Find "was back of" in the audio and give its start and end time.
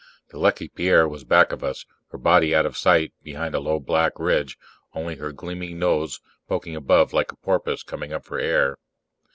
1.07-1.63